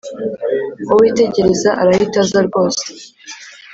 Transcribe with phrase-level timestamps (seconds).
[0.87, 2.83] Wowe tegereza arahita aza rwose